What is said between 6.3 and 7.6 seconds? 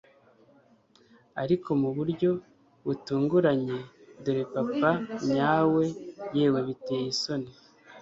yewe biteye isoni